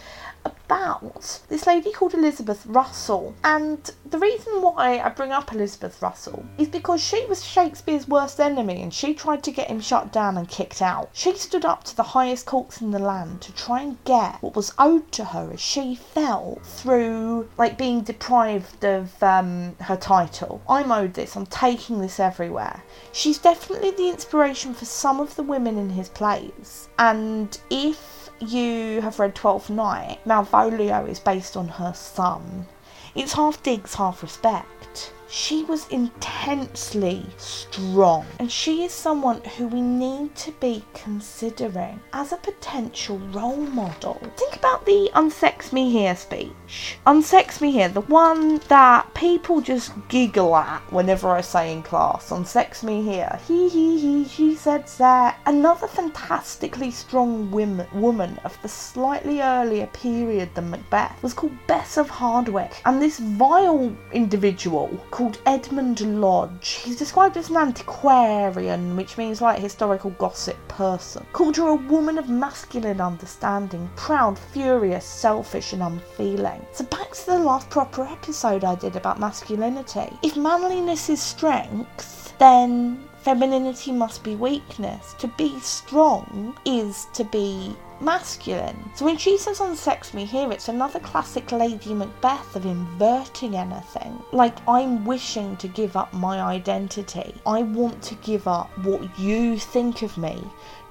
about 0.46 1.42
this 1.50 1.68
lady 1.68 1.92
called 1.92 2.14
Elizabeth 2.14 2.66
Russell. 2.66 3.34
And 3.44 3.90
the 4.10 4.20
reason 4.20 4.62
why 4.62 5.00
I 5.00 5.10
bring 5.10 5.32
up 5.32 5.52
Elizabeth 5.52 6.02
Russell 6.02 6.46
is 6.58 6.68
because 6.68 7.02
she 7.04 7.26
was 7.26 7.44
Shakespeare's 7.44 8.08
worst 8.08 8.40
enemy 8.40 8.82
and 8.82 8.94
she 8.94 9.14
tried 9.14 9.44
to 9.44 9.52
get 9.52 9.70
him 9.70 9.82
shut 9.82 10.14
down 10.14 10.38
and 10.38 10.48
kicked 10.48 10.82
out. 10.82 11.10
She 11.14 11.36
stood 11.36 11.66
up 11.66 11.84
to 11.86 11.96
the 11.96 12.04
highest 12.04 12.46
courts 12.46 12.82
in 12.82 12.92
the 12.92 13.00
land 13.00 13.42
to 13.42 13.54
try 13.54 13.82
and 13.82 14.04
get 14.04 14.42
what 14.42 14.56
was 14.56 14.74
owed 14.78 15.12
to 15.14 15.26
her 15.26 15.52
as 15.54 15.60
she 15.60 15.96
felt 15.96 16.66
through 16.66 17.50
like 17.58 17.78
being 17.78 18.02
deprived 18.02 18.86
of 18.86 19.22
um, 19.24 19.76
her 19.82 19.98
title. 19.98 20.62
I'm 20.70 20.92
owed 20.92 21.14
this, 21.14 21.36
I'm 21.36 21.46
taking 21.48 22.00
this 22.00 22.20
everywhere. 22.20 22.84
She's 23.12 23.38
definitely 23.38 23.92
the 23.92 24.10
inspiration 24.10 24.74
for 24.74 24.86
some 24.86 25.20
of 25.20 25.36
the 25.36 25.44
women 25.44 25.78
in 25.78 25.90
his 25.90 26.10
plays. 26.10 26.90
And 27.00 27.58
if 27.70 28.15
you 28.40 29.02
have 29.02 29.20
read 29.20 29.36
Twelfth 29.36 29.70
Night, 29.70 30.20
Malvolio 30.26 31.08
is 31.08 31.20
based 31.20 31.56
on 31.56 31.68
her 31.68 31.94
son. 31.94 32.68
It's 33.16 33.34
half 33.34 33.62
digs, 33.64 33.96
half 33.96 34.22
respect. 34.22 35.14
She 35.28 35.64
was 35.64 35.88
intensely 35.90 37.26
strong, 37.38 38.26
and 38.40 38.52
she 38.52 38.84
is 38.84 38.92
someone 38.92 39.42
who 39.58 39.68
we 39.68 39.82
need 39.82 40.36
to 40.36 40.52
be 40.52 40.84
considering 40.94 42.00
as 42.14 42.32
a 42.32 42.38
potential 42.38 43.18
role 43.32 43.58
model. 43.58 44.22
Think 44.38 44.56
about 44.56 44.86
the 44.86 45.10
Unsex 45.16 45.74
Me 45.74 45.92
Here 45.92 46.16
speech. 46.16 47.00
Unsex 47.08 47.60
Me 47.60 47.72
Here, 47.72 47.90
the 47.90 48.02
one 48.02 48.60
that 48.68 49.14
people 49.14 49.62
just 49.62 49.92
giggle 50.10 50.56
at 50.56 50.82
whenever 50.92 51.30
I 51.30 51.42
say 51.42 51.74
in 51.74 51.82
class. 51.82 52.30
Unsex 52.30 52.84
Me 52.84 53.02
Here. 53.02 53.40
He, 53.48 53.68
he, 53.68 54.00
he, 54.00 54.26
she 54.26 54.56
said 54.56 54.88
that. 55.00 55.40
Another 55.46 55.88
fantastically 55.88 56.92
strong 56.92 57.50
women, 57.50 57.88
woman 57.94 58.40
of 58.44 58.62
the 58.62 58.70
slightly 58.70 59.42
earlier 59.42 59.88
period 59.88 60.54
than 60.54 60.70
Macbeth 60.70 61.22
was 61.24 61.34
called 61.34 61.58
Bess 61.68 61.98
of 61.98 62.10
Hardwick, 62.10 62.82
and 62.86 63.02
this 63.02 63.20
vile 63.20 63.96
individual 64.12 64.88
called 65.16 65.40
Edmund 65.46 66.02
Lodge. 66.20 66.82
He's 66.84 66.98
described 66.98 67.38
as 67.38 67.50
an 67.50 67.56
antiquarian, 67.56 68.98
which 68.98 69.18
means 69.18 69.42
like 69.42 69.62
historical 69.62 70.10
gossip 70.10 70.58
person. 70.68 71.26
Called 71.32 71.56
her 71.56 71.70
a 71.70 71.76
woman 71.76 72.18
of 72.18 72.28
masculine 72.28 73.00
understanding, 73.00 73.90
proud, 73.96 74.38
furious, 74.38 75.06
selfish, 75.06 75.72
and 75.72 75.82
unfeeling. 75.84 76.66
So 76.74 76.84
back 76.84 77.12
to 77.12 77.26
the 77.28 77.40
last 77.40 77.70
proper 77.70 78.04
episode 78.04 78.66
I 78.66 78.76
did 78.76 78.98
about 78.98 79.18
masculinity. 79.18 80.10
If 80.22 80.36
manliness 80.36 81.08
is 81.10 81.22
strength, 81.22 82.38
then 82.38 83.08
femininity 83.20 83.94
must 83.94 84.22
be 84.22 84.36
weakness. 84.36 85.16
To 85.20 85.30
be 85.30 85.58
strong 85.62 86.58
is 86.66 87.08
to 87.14 87.24
be 87.24 87.74
masculine. 88.02 88.78
So 88.96 89.06
when 89.06 89.18
she 89.18 89.38
says 89.38 89.60
unsex 89.60 90.14
me 90.14 90.26
here, 90.26 90.52
it's 90.52 90.70
another 90.70 91.00
classic 91.00 91.52
Lady 91.52 91.94
Macbeth 91.94 92.56
of 92.56 92.66
inverting 92.66 93.56
anything. 93.56 94.22
Like, 94.32 94.58
I'm 94.68 95.06
wishing 95.06 95.58
to 95.58 95.68
give 95.68 95.96
up 95.96 96.14
my 96.14 96.42
identity. 96.42 97.34
I 97.46 97.64
want 97.64 98.02
to 98.04 98.16
give 98.16 98.48
up 98.48 98.70
what 98.80 99.18
you 99.20 99.58
think 99.58 100.02
of 100.02 100.18
me 100.18 100.42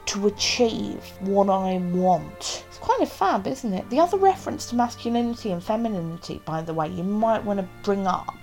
to 0.07 0.27
achieve 0.27 1.03
what 1.21 1.49
I 1.49 1.79
want. 1.93 2.65
It's 2.69 2.79
kind 2.79 3.03
of 3.03 3.11
fab, 3.11 3.47
isn't 3.47 3.73
it? 3.73 3.89
The 3.91 4.01
other 4.01 4.19
reference 4.19 4.67
to 4.67 4.77
masculinity 4.77 5.51
and 5.53 5.63
femininity, 5.63 6.43
by 6.45 6.63
the 6.63 6.75
way, 6.75 6.89
you 6.89 7.03
might 7.03 7.43
want 7.43 7.61
to 7.61 7.69
bring 7.83 8.07
up 8.07 8.35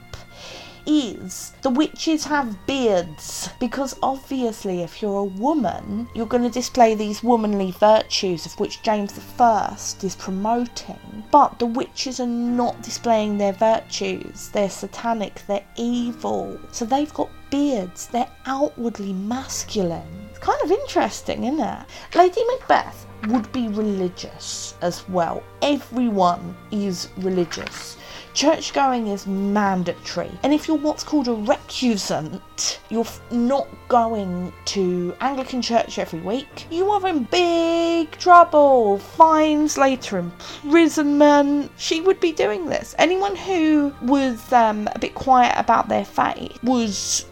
is 0.85 1.53
the 1.61 1.69
witches 1.69 2.23
have 2.25 2.65
beards. 2.65 3.49
Because 3.59 3.97
obviously 4.01 4.81
if 4.81 5.01
you're 5.01 5.19
a 5.19 5.23
woman 5.23 6.07
you're 6.13 6.25
going 6.25 6.43
to 6.43 6.49
display 6.49 6.95
these 6.95 7.23
womanly 7.23 7.71
virtues 7.71 8.45
of 8.45 8.59
which 8.59 8.81
James 8.81 9.13
I 9.39 9.75
is 10.01 10.15
promoting. 10.15 11.23
But 11.31 11.59
the 11.59 11.65
witches 11.65 12.19
are 12.19 12.27
not 12.27 12.81
displaying 12.81 13.37
their 13.37 13.53
virtues. 13.53 14.49
They're 14.49 14.69
satanic. 14.69 15.43
They're 15.47 15.65
evil. 15.75 16.59
So 16.71 16.85
they've 16.85 17.13
got 17.13 17.29
beards. 17.49 18.07
They're 18.07 18.31
outwardly 18.45 19.13
masculine. 19.13 20.29
It's 20.29 20.39
kind 20.39 20.61
of 20.63 20.71
interesting 20.71 21.43
isn't 21.43 21.59
it? 21.59 21.85
Lady 22.15 22.43
Macbeth 22.45 23.05
would 23.27 23.51
be 23.51 23.67
religious 23.67 24.75
as 24.81 25.07
well. 25.09 25.43
Everyone 25.61 26.55
is 26.71 27.09
religious 27.17 27.97
Church 28.33 28.73
going 28.73 29.07
is 29.07 29.27
mandatory, 29.27 30.31
and 30.43 30.53
if 30.53 30.67
you're 30.67 30.77
what's 30.77 31.03
called 31.03 31.27
a 31.27 31.31
recusant, 31.31 32.79
you're 32.89 33.05
not 33.29 33.67
going 33.87 34.53
to 34.65 35.13
Anglican 35.19 35.61
church 35.61 35.99
every 35.99 36.21
week, 36.21 36.65
you 36.71 36.89
are 36.91 37.07
in 37.07 37.23
big 37.25 38.11
trouble. 38.11 38.99
Fines 38.99 39.77
later, 39.77 40.19
imprisonment. 40.19 41.71
She 41.77 42.01
would 42.01 42.19
be 42.19 42.31
doing 42.31 42.67
this. 42.67 42.95
Anyone 42.97 43.35
who 43.35 43.93
was 44.01 44.51
um, 44.53 44.87
a 44.93 44.99
bit 44.99 45.13
quiet 45.13 45.53
about 45.57 45.89
their 45.89 46.05
faith 46.05 46.57
was 46.63 47.25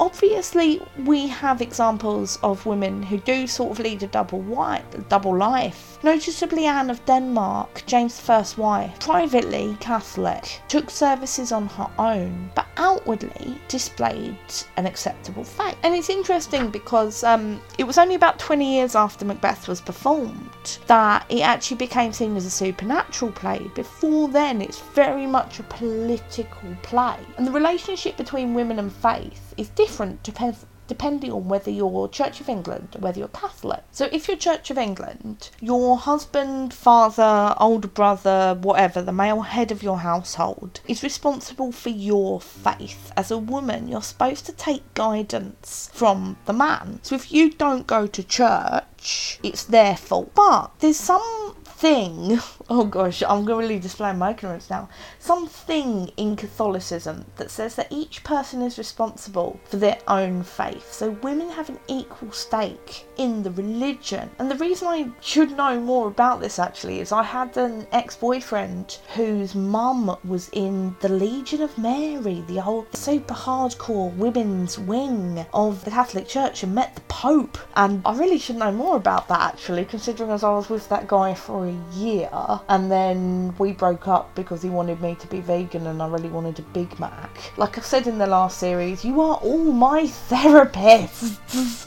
Obviously, 0.00 0.80
we 1.04 1.26
have 1.28 1.60
examples 1.60 2.38
of 2.42 2.64
women 2.66 3.02
who 3.02 3.18
do 3.18 3.46
sort 3.46 3.72
of 3.72 3.78
lead 3.78 4.02
a 4.02 4.06
double 4.06 4.40
wife, 4.40 4.84
double 5.08 5.36
life. 5.36 5.98
Noticeably, 6.02 6.66
Anne 6.66 6.90
of 6.90 7.04
Denmark, 7.04 7.82
James 7.86 8.28
I's 8.28 8.56
wife, 8.56 8.98
privately 9.00 9.76
Catholic, 9.80 10.60
took 10.68 10.90
services 10.90 11.52
on 11.52 11.66
her 11.66 11.90
own, 11.98 12.50
but 12.54 12.66
outwardly 12.76 13.58
displayed 13.68 14.36
an 14.76 14.86
acceptable 14.86 15.44
faith. 15.44 15.76
And 15.82 15.94
it's 15.94 16.10
interesting 16.10 16.70
because 16.70 17.24
um, 17.24 17.60
it 17.78 17.84
was 17.84 17.98
only 17.98 18.14
about 18.14 18.38
20 18.38 18.74
years 18.76 18.94
after 18.94 19.24
Macbeth 19.24 19.68
was 19.68 19.80
performed 19.80 20.78
that 20.86 21.26
it 21.28 21.40
actually 21.40 21.76
became 21.76 22.12
seen 22.12 22.36
as 22.36 22.46
a 22.46 22.50
supernatural 22.50 23.32
play. 23.32 23.70
Before 23.74 24.28
then, 24.28 24.60
it's 24.62 24.80
very 24.94 25.26
much 25.26 25.58
a 25.58 25.64
political 25.64 26.76
play. 26.82 27.18
And 27.36 27.46
the 27.46 27.52
relationship 27.52 28.16
between 28.16 28.54
women 28.54 28.78
and 28.78 28.92
faith 28.92 29.54
is 29.58 29.68
different 29.70 30.22
depends 30.22 30.64
depending 30.88 31.30
on 31.30 31.48
whether 31.48 31.70
you're 31.70 32.08
Church 32.08 32.40
of 32.40 32.48
England 32.48 32.96
or 32.96 33.00
whether 33.00 33.18
you're 33.18 33.28
Catholic. 33.28 33.84
So 33.92 34.08
if 34.10 34.26
you're 34.26 34.36
Church 34.36 34.70
of 34.70 34.78
England, 34.78 35.50
your 35.60 35.98
husband, 35.98 36.74
father, 36.74 37.54
older 37.60 37.88
brother, 37.88 38.58
whatever, 38.60 39.02
the 39.02 39.12
male 39.12 39.42
head 39.42 39.70
of 39.70 39.82
your 39.82 39.98
household, 39.98 40.80
is 40.88 41.02
responsible 41.02 41.70
for 41.70 41.90
your 41.90 42.40
faith. 42.40 43.12
As 43.16 43.30
a 43.30 43.38
woman, 43.38 43.88
you're 43.88 44.02
supposed 44.02 44.46
to 44.46 44.52
take 44.52 44.94
guidance 44.94 45.90
from 45.92 46.38
the 46.46 46.52
man. 46.54 47.00
So 47.02 47.14
if 47.14 47.30
you 47.30 47.50
don't 47.50 47.86
go 47.86 48.06
to 48.06 48.22
church, 48.24 49.38
it's 49.42 49.64
their 49.64 49.96
fault. 49.96 50.34
But 50.34 50.72
there's 50.80 50.96
some 50.96 51.54
thing, 51.64 52.40
oh 52.70 52.84
gosh, 52.84 53.22
I'm 53.22 53.44
gonna 53.44 53.58
really 53.58 53.78
displaying 53.78 54.18
my 54.18 54.30
ignorance 54.30 54.68
now, 54.68 54.88
something 55.18 56.08
in 56.16 56.36
Catholicism 56.36 57.24
that 57.36 57.50
says 57.50 57.74
that 57.76 57.90
each 57.90 58.22
person 58.24 58.62
is 58.62 58.78
responsible 58.78 59.58
for 59.64 59.76
their 59.76 59.98
own 60.06 60.42
faith. 60.42 60.92
So 60.92 61.10
women 61.22 61.50
have 61.50 61.68
an 61.68 61.78
equal 61.88 62.32
stake 62.32 63.06
in 63.16 63.42
the 63.42 63.50
religion. 63.52 64.30
And 64.38 64.50
the 64.50 64.56
reason 64.56 64.88
I 64.88 65.10
should 65.20 65.56
know 65.56 65.80
more 65.80 66.08
about 66.08 66.40
this 66.40 66.58
actually 66.58 67.00
is 67.00 67.10
I 67.10 67.22
had 67.22 67.56
an 67.56 67.86
ex 67.92 68.16
boyfriend 68.16 68.98
whose 69.14 69.54
mum 69.54 70.16
was 70.24 70.50
in 70.52 70.94
the 71.00 71.08
Legion 71.08 71.62
of 71.62 71.76
Mary, 71.78 72.44
the 72.48 72.64
old 72.64 72.94
super 72.94 73.34
hardcore 73.34 74.14
women's 74.16 74.78
wing 74.78 75.46
of 75.54 75.84
the 75.84 75.90
Catholic 75.90 76.28
Church, 76.28 76.62
and 76.62 76.74
met 76.74 76.94
the 76.94 77.00
Pope. 77.02 77.58
And 77.76 78.02
I 78.04 78.16
really 78.16 78.38
should 78.38 78.56
know 78.56 78.72
more 78.72 78.96
about 78.96 79.26
that 79.28 79.54
actually, 79.54 79.84
considering 79.86 80.30
as 80.30 80.44
I 80.44 80.50
was 80.50 80.68
with 80.68 80.88
that 80.90 81.08
guy 81.08 81.34
for 81.34 81.66
a 81.66 81.96
year, 81.96 82.28
and 82.68 82.90
then 82.90 83.54
we 83.58 83.72
broke 83.72 84.08
up 84.08 84.34
because 84.34 84.62
he 84.62 84.68
wanted 84.68 85.00
me 85.00 85.14
to 85.16 85.26
be 85.26 85.40
vegan 85.40 85.86
and 85.86 86.02
I 86.02 86.08
really 86.08 86.28
wanted 86.28 86.58
a 86.58 86.62
Big 86.62 86.98
Mac. 86.98 87.52
Like 87.56 87.78
I 87.78 87.80
said 87.80 88.06
in 88.06 88.18
the 88.18 88.26
last 88.26 88.58
series, 88.58 89.04
you 89.04 89.20
are 89.20 89.36
all 89.36 89.72
my 89.72 90.02
therapists. 90.30 91.86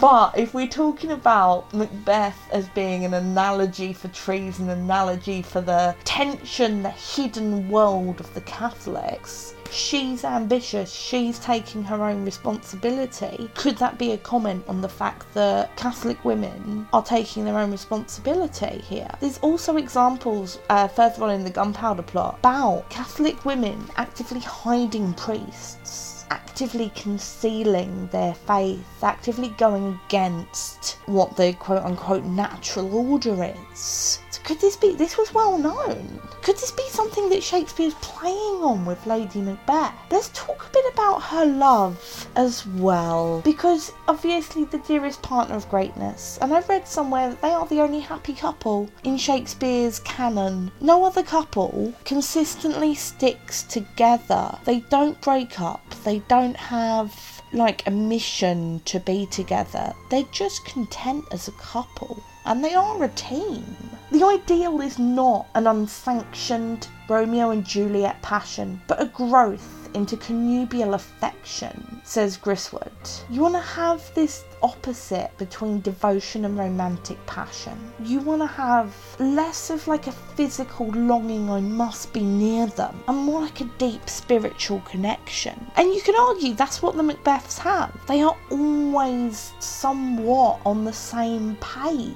But 0.00 0.38
if 0.38 0.54
we're 0.54 0.66
talking 0.66 1.12
about 1.12 1.74
Macbeth 1.74 2.48
as 2.52 2.66
being 2.70 3.04
an 3.04 3.12
analogy 3.12 3.92
for 3.92 4.08
trees, 4.08 4.58
an 4.58 4.70
analogy 4.70 5.42
for 5.42 5.60
the 5.60 5.94
tension, 6.04 6.82
the 6.82 6.88
hidden 6.88 7.68
world 7.68 8.18
of 8.18 8.32
the 8.32 8.40
Catholics, 8.40 9.52
she's 9.70 10.24
ambitious, 10.24 10.90
she's 10.90 11.38
taking 11.38 11.84
her 11.84 12.02
own 12.02 12.24
responsibility. 12.24 13.50
Could 13.54 13.76
that 13.76 13.98
be 13.98 14.12
a 14.12 14.16
comment 14.16 14.64
on 14.68 14.80
the 14.80 14.88
fact 14.88 15.26
that 15.34 15.76
Catholic 15.76 16.24
women 16.24 16.88
are 16.94 17.02
taking 17.02 17.44
their 17.44 17.58
own 17.58 17.70
responsibility 17.70 18.78
here? 18.78 19.10
There's 19.20 19.38
also 19.40 19.76
examples 19.76 20.60
uh, 20.70 20.88
further 20.88 21.24
on 21.24 21.30
in 21.30 21.44
the 21.44 21.50
gunpowder 21.50 22.04
plot 22.04 22.38
about 22.38 22.88
Catholic 22.88 23.44
women 23.44 23.86
actively 23.96 24.40
hiding 24.40 25.12
priests 25.12 26.09
actively 26.30 26.90
concealing 26.94 28.06
their 28.08 28.34
faith, 28.34 29.02
actively 29.02 29.48
going 29.58 29.98
against 30.06 30.98
what 31.06 31.36
the 31.36 31.52
quote 31.54 31.84
unquote 31.84 32.24
natural 32.24 32.94
order 32.94 33.54
is. 33.72 34.20
Could 34.44 34.60
this 34.60 34.76
be, 34.76 34.94
this 34.94 35.16
was 35.16 35.34
well 35.34 35.58
known. 35.58 36.20
Could 36.42 36.56
this 36.56 36.70
be 36.70 36.88
something 36.88 37.28
that 37.28 37.42
Shakespeare's 37.42 37.94
playing 37.94 38.62
on 38.62 38.86
with 38.86 39.06
Lady 39.06 39.40
Macbeth? 39.40 39.92
Let's 40.10 40.30
talk 40.34 40.66
a 40.66 40.72
bit 40.72 40.92
about 40.92 41.22
her 41.22 41.44
love 41.44 42.28
as 42.34 42.66
well, 42.66 43.42
because 43.42 43.92
obviously 44.08 44.64
the 44.64 44.78
dearest 44.78 45.22
partner 45.22 45.54
of 45.54 45.68
greatness, 45.68 46.38
and 46.40 46.52
I've 46.52 46.68
read 46.68 46.88
somewhere 46.88 47.28
that 47.28 47.42
they 47.42 47.52
are 47.52 47.66
the 47.66 47.80
only 47.80 48.00
happy 48.00 48.34
couple 48.34 48.88
in 49.04 49.16
Shakespeare's 49.16 50.00
canon. 50.00 50.72
No 50.80 51.04
other 51.04 51.22
couple 51.22 51.92
consistently 52.04 52.94
sticks 52.94 53.62
together. 53.64 54.58
They 54.64 54.80
don't 54.80 55.20
break 55.20 55.60
up, 55.60 55.82
they 56.04 56.20
don't 56.20 56.56
have 56.56 57.40
like 57.52 57.86
a 57.86 57.90
mission 57.90 58.80
to 58.86 59.00
be 59.00 59.26
together. 59.26 59.92
They're 60.08 60.22
just 60.32 60.64
content 60.64 61.24
as 61.32 61.48
a 61.48 61.52
couple 61.52 62.22
and 62.44 62.64
they 62.64 62.74
are 62.74 63.04
a 63.04 63.08
team. 63.08 63.64
The 64.12 64.24
ideal 64.24 64.80
is 64.80 64.98
not 64.98 65.46
an 65.54 65.68
unsanctioned 65.68 66.88
Romeo 67.08 67.50
and 67.50 67.64
Juliet 67.64 68.20
passion, 68.22 68.82
but 68.88 69.00
a 69.00 69.06
growth 69.06 69.88
into 69.94 70.16
connubial 70.16 70.94
affection, 70.94 72.00
says 72.04 72.36
Gristwood. 72.36 72.90
You 73.30 73.40
want 73.42 73.54
to 73.54 73.60
have 73.60 74.12
this 74.14 74.44
opposite 74.62 75.30
between 75.38 75.80
devotion 75.80 76.44
and 76.44 76.58
romantic 76.58 77.24
passion. 77.26 77.78
You 78.04 78.20
want 78.20 78.42
to 78.42 78.46
have 78.46 78.94
less 79.18 79.70
of 79.70 79.86
like 79.86 80.06
a 80.06 80.12
physical 80.12 80.88
longing, 80.88 81.50
I 81.50 81.60
must 81.60 82.12
be 82.12 82.20
near 82.20 82.66
them, 82.66 83.02
and 83.08 83.16
more 83.16 83.40
like 83.40 83.60
a 83.60 83.70
deep 83.78 84.08
spiritual 84.08 84.80
connection. 84.80 85.70
And 85.76 85.94
you 85.94 86.02
can 86.02 86.14
argue 86.16 86.54
that's 86.54 86.82
what 86.82 86.96
the 86.96 87.02
Macbeths 87.02 87.58
have. 87.58 87.92
They 88.06 88.22
are 88.22 88.36
always 88.50 89.52
somewhat 89.60 90.60
on 90.66 90.84
the 90.84 90.92
same 90.92 91.56
page. 91.56 92.14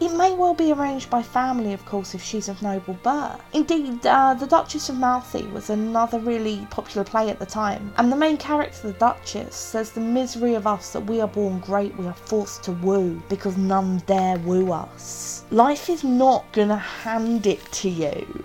It 0.00 0.12
may 0.14 0.34
well 0.34 0.54
be 0.54 0.72
arranged 0.72 1.10
by 1.10 1.22
family, 1.22 1.72
of 1.72 1.84
course, 1.84 2.14
if 2.14 2.22
she's 2.22 2.48
of 2.48 2.62
noble 2.62 2.94
birth. 3.02 3.40
Indeed, 3.52 4.06
uh, 4.06 4.34
The 4.34 4.46
Duchess 4.46 4.88
of 4.88 4.96
Malfi 4.96 5.42
was 5.52 5.70
another 5.70 6.18
really 6.18 6.66
popular 6.70 7.04
play 7.04 7.28
at 7.30 7.38
the 7.38 7.46
time, 7.46 7.92
and 7.96 8.12
the 8.12 8.16
main 8.16 8.36
character, 8.36 8.88
the 8.88 8.98
Duchess, 8.98 9.54
says 9.54 9.90
the 9.90 10.00
misery 10.00 10.54
of 10.54 10.66
us 10.66 10.92
that 10.92 11.06
we 11.06 11.20
are 11.20 11.28
born 11.28 11.58
great 11.60 11.96
we 11.96 12.06
are 12.06 12.12
forced 12.12 12.62
to 12.64 12.72
woo 12.72 13.22
because 13.28 13.56
none 13.56 13.98
dare 14.06 14.38
woo 14.38 14.72
us. 14.72 15.44
Life 15.50 15.88
is 15.88 16.04
not 16.04 16.50
gonna 16.52 16.76
hand 16.76 17.46
it 17.46 17.64
to 17.72 17.88
you 17.88 18.44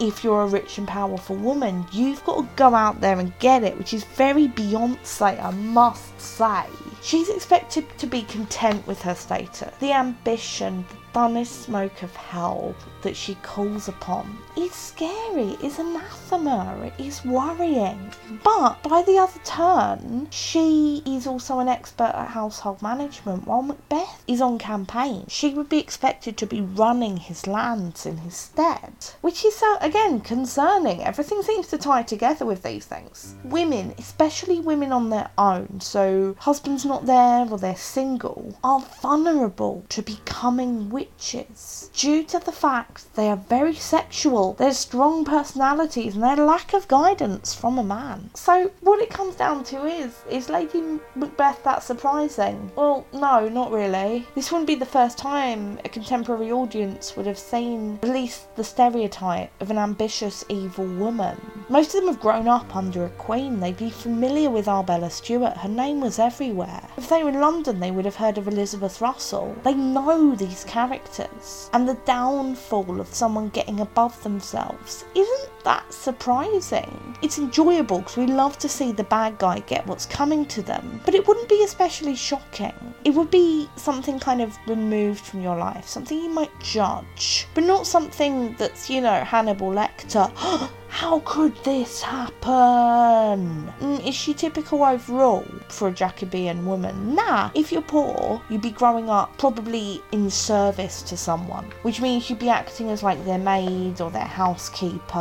if 0.00 0.24
you're 0.24 0.42
a 0.42 0.46
rich 0.46 0.78
and 0.78 0.88
powerful 0.88 1.36
woman. 1.36 1.86
You've 1.92 2.24
got 2.24 2.36
to 2.40 2.48
go 2.56 2.74
out 2.74 3.00
there 3.00 3.20
and 3.20 3.38
get 3.38 3.62
it, 3.62 3.76
which 3.78 3.94
is 3.94 4.04
very 4.04 4.48
Beyonce, 4.48 5.42
I 5.42 5.50
must 5.50 6.18
say. 6.20 6.64
She's 7.02 7.28
expected 7.28 7.86
to 7.98 8.06
be 8.06 8.22
content 8.22 8.86
with 8.86 9.00
her 9.02 9.14
status. 9.14 9.74
The 9.78 9.92
ambition, 9.92 10.84
the 10.90 10.96
funnest 11.14 11.64
smoke 11.64 12.02
of 12.02 12.14
hell 12.16 12.74
that 13.02 13.16
she 13.16 13.34
calls 13.36 13.88
upon 13.88 14.38
is 14.56 14.72
scary, 14.72 15.56
is 15.62 15.78
anathema, 15.78 16.92
is 16.98 17.24
worrying. 17.24 18.12
But 18.42 18.82
by 18.82 19.02
the 19.02 19.18
other 19.18 19.40
turn, 19.44 20.28
she 20.30 21.02
is 21.06 21.26
also 21.26 21.58
an 21.58 21.68
expert 21.68 22.12
at 22.14 22.28
household 22.28 22.82
management 22.82 23.46
while 23.46 23.62
Macbeth 23.62 24.22
is 24.26 24.40
on 24.40 24.58
campaign. 24.58 25.24
She 25.28 25.54
would 25.54 25.68
be 25.68 25.78
expected 25.78 26.36
to 26.36 26.46
be 26.46 26.60
running 26.60 27.16
his 27.16 27.46
lands 27.46 28.06
in 28.06 28.18
his 28.18 28.34
stead, 28.34 28.92
which 29.20 29.44
is 29.44 29.62
uh, 29.62 29.78
again 29.80 30.20
concerning. 30.20 31.02
Everything 31.02 31.42
seems 31.42 31.68
to 31.68 31.78
tie 31.78 32.02
together 32.02 32.44
with 32.44 32.62
these 32.62 32.86
things. 32.86 33.34
Women, 33.44 33.94
especially 33.98 34.60
women 34.60 34.92
on 34.92 35.10
their 35.10 35.30
own, 35.38 35.80
so 35.80 36.36
husband's 36.38 36.84
not 36.84 37.06
there 37.06 37.46
or 37.50 37.58
they're 37.58 37.76
single, 37.76 38.56
are 38.62 38.80
vulnerable 39.00 39.84
to 39.88 40.02
becoming 40.02 40.90
witches 41.00 41.90
due 41.94 42.22
to 42.22 42.38
the 42.38 42.52
fact 42.52 43.14
they 43.14 43.28
are 43.28 43.36
very 43.36 43.74
sexual, 43.74 44.52
their 44.54 44.72
strong 44.72 45.24
personalities, 45.24 46.14
and 46.14 46.22
their 46.22 46.36
lack 46.36 46.74
of 46.74 46.86
guidance 46.88 47.54
from 47.54 47.78
a 47.78 47.82
man. 47.82 48.30
So, 48.34 48.70
what 48.80 49.00
it 49.00 49.10
comes 49.10 49.34
down 49.34 49.64
to 49.64 49.86
is 49.86 50.12
is 50.30 50.50
Lady 50.50 50.82
Macbeth 51.14 51.64
that 51.64 51.82
surprising? 51.82 52.70
Well, 52.76 53.06
no, 53.12 53.48
not 53.48 53.72
really. 53.72 54.26
This 54.34 54.52
wouldn't 54.52 54.66
be 54.66 54.74
the 54.74 54.86
first 54.86 55.16
time 55.16 55.78
a 55.84 55.88
contemporary 55.88 56.52
audience 56.52 57.16
would 57.16 57.26
have 57.26 57.38
seen 57.38 57.98
at 58.02 58.08
least 58.08 58.54
the 58.56 58.64
stereotype 58.64 59.50
of 59.60 59.70
an 59.70 59.78
ambitious, 59.78 60.44
evil 60.48 60.86
woman. 60.86 61.64
Most 61.68 61.94
of 61.94 62.00
them 62.00 62.08
have 62.12 62.20
grown 62.20 62.48
up 62.48 62.76
under 62.76 63.04
a 63.04 63.10
queen. 63.10 63.60
They'd 63.60 63.76
be 63.76 63.90
familiar 63.90 64.50
with 64.50 64.68
Arbella 64.68 65.10
Stuart. 65.10 65.56
Her 65.56 65.68
name 65.68 66.00
was 66.00 66.18
everywhere. 66.18 66.82
If 66.96 67.08
they 67.08 67.22
were 67.22 67.30
in 67.30 67.40
London, 67.40 67.80
they 67.80 67.90
would 67.90 68.04
have 68.04 68.16
heard 68.16 68.38
of 68.38 68.48
Elizabeth 68.48 69.00
Russell. 69.00 69.56
They 69.64 69.74
know 69.74 70.34
these 70.34 70.64
characters. 70.64 70.89
Characters. 70.90 71.70
And 71.72 71.88
the 71.88 71.94
downfall 72.04 73.00
of 73.00 73.14
someone 73.14 73.50
getting 73.50 73.78
above 73.78 74.20
themselves 74.24 75.04
isn't 75.14 75.59
that 75.64 75.92
surprising. 75.92 77.16
It's 77.22 77.38
enjoyable 77.38 77.98
because 77.98 78.16
we 78.16 78.26
love 78.26 78.58
to 78.58 78.68
see 78.68 78.92
the 78.92 79.04
bad 79.04 79.38
guy 79.38 79.60
get 79.60 79.86
what's 79.86 80.06
coming 80.06 80.46
to 80.46 80.62
them, 80.62 81.00
but 81.04 81.14
it 81.14 81.26
wouldn't 81.26 81.48
be 81.48 81.62
especially 81.64 82.16
shocking. 82.16 82.74
It 83.04 83.14
would 83.14 83.30
be 83.30 83.68
something 83.76 84.18
kind 84.18 84.42
of 84.42 84.58
removed 84.66 85.20
from 85.20 85.42
your 85.42 85.56
life, 85.56 85.86
something 85.86 86.18
you 86.18 86.30
might 86.30 86.50
judge, 86.60 87.46
but 87.54 87.64
not 87.64 87.86
something 87.86 88.54
that's, 88.58 88.90
you 88.90 89.00
know, 89.00 89.24
Hannibal 89.24 89.70
Lecter. 89.70 90.30
How 90.90 91.20
could 91.20 91.54
this 91.62 92.02
happen? 92.02 93.72
Mm, 93.80 94.06
is 94.06 94.14
she 94.14 94.34
typical 94.34 94.82
overall 94.82 95.46
for 95.68 95.86
a 95.88 95.92
Jacobean 95.92 96.66
woman? 96.66 97.14
Nah. 97.14 97.50
If 97.54 97.70
you're 97.70 97.80
poor, 97.80 98.42
you'd 98.50 98.60
be 98.60 98.72
growing 98.72 99.08
up 99.08 99.38
probably 99.38 100.02
in 100.10 100.28
service 100.30 101.00
to 101.02 101.16
someone, 101.16 101.70
which 101.82 102.00
means 102.00 102.28
you'd 102.28 102.40
be 102.40 102.48
acting 102.48 102.90
as 102.90 103.04
like 103.04 103.24
their 103.24 103.38
maid 103.38 104.00
or 104.00 104.10
their 104.10 104.24
housekeeper. 104.24 105.18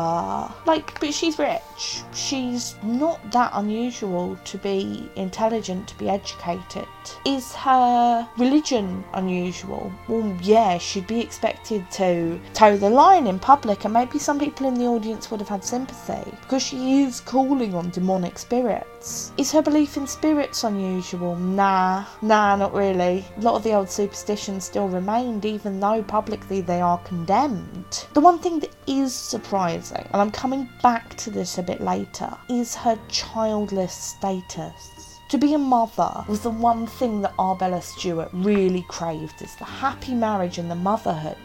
Like, 0.66 1.00
but 1.00 1.14
she's 1.14 1.40
rich. 1.40 2.04
She's 2.14 2.76
not 2.84 3.20
that 3.32 3.52
unusual 3.54 4.38
to 4.46 4.58
be 4.58 5.10
intelligent, 5.16 5.88
to 5.90 5.98
be 5.98 6.10
educated. 6.10 6.88
Is 7.26 7.54
her 7.56 8.28
religion 8.38 9.04
unusual? 9.14 9.92
Well, 10.08 10.38
yeah, 10.42 10.78
she'd 10.78 11.08
be 11.08 11.22
expected 11.22 11.90
to 11.92 12.40
toe 12.54 12.78
the 12.78 12.90
line 12.90 13.28
in 13.28 13.40
public, 13.40 13.86
and 13.86 13.94
maybe 13.94 14.20
some 14.20 14.40
people 14.40 14.68
in 14.68 14.76
the 14.76 14.86
audience 14.86 15.32
would 15.32 15.40
have 15.40 15.50
had 15.50 15.64
sympathy 15.64 16.30
because 16.42 16.62
she 16.64 17.04
is 17.04 17.22
calling 17.22 17.74
on 17.74 17.90
demonic 17.90 18.38
spirits. 18.38 19.32
Is 19.38 19.52
her 19.52 19.62
belief 19.62 19.98
in 19.98 20.06
spirits 20.08 20.64
unusual? 20.64 21.36
Nah, 21.36 22.06
nah, 22.22 22.56
not 22.56 22.74
really. 22.74 23.26
A 23.38 23.42
lot 23.42 23.56
of 23.56 23.64
the 23.64 23.74
old 23.74 23.90
superstitions 23.90 24.66
still 24.66 24.88
remained, 24.88 25.46
even 25.46 25.80
though 25.80 26.04
publicly 26.04 26.62
they 26.62 26.82
are 26.82 26.98
condemned. 27.00 28.06
The 28.14 28.22
one 28.22 28.40
thing 28.40 28.60
that 28.60 28.72
is 28.88 29.14
surprising, 29.14 30.06
and 30.20 30.28
I'm 30.28 30.34
coming 30.34 30.68
back 30.84 31.16
to 31.16 31.32
this 31.32 31.60
a 31.60 31.64
bit 31.64 31.80
later, 31.80 32.30
is 32.50 32.76
her 32.76 33.00
childless 33.08 33.94
status. 33.94 35.18
To 35.30 35.38
be 35.38 35.54
a 35.54 35.58
mother 35.58 36.26
was 36.28 36.42
the 36.42 36.50
one 36.50 36.88
thing 36.88 37.22
that 37.22 37.34
Arbella 37.40 37.82
Stuart 37.82 38.28
really 38.34 38.84
craved. 38.90 39.42
Is 39.42 39.56
the 39.56 39.64
happy 39.64 40.14
marriage 40.14 40.58
and 40.58 40.70
the 40.70 40.76
motherhood. 40.76 41.38